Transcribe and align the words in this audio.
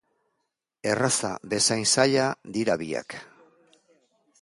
Erraza 0.93 1.29
bezain 1.53 1.85
zaila 1.91 2.25
dira 2.57 2.81
biak. 2.85 3.19